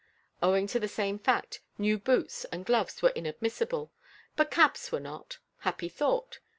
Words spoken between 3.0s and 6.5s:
were inadmissible; but caps were not happy thought!